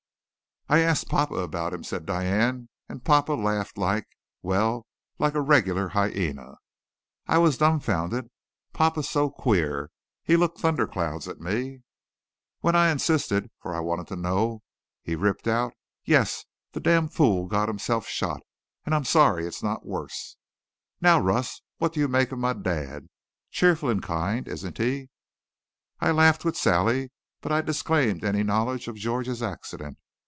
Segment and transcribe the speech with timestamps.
[0.69, 4.05] "I asked papa about him," said, Diane, "and papa laughed like
[4.41, 4.87] well,
[5.19, 6.59] like a regular hyena.
[7.27, 8.29] I was dumbfounded.
[8.71, 9.91] Papa's so queer.
[10.23, 11.81] He looked thunder clouds at me.
[12.61, 14.61] "When I insisted, for I wanted to know,
[15.03, 15.73] he ripped out:
[16.05, 18.39] 'Yes, the damn fool got himself shot,
[18.85, 20.37] and I'm sorry it's not worse.'
[21.01, 23.09] "Now, Russ, what do you make of my dad?
[23.49, 25.09] Cheerful and kind, isn't he?"
[25.99, 27.11] I laughed with Sally,
[27.41, 29.97] but I disclaimed any knowledge of George's accident.